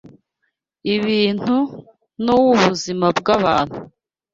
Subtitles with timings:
[0.95, 1.57] ibintu
[2.23, 3.77] n’uw’ubuzima bw’abantu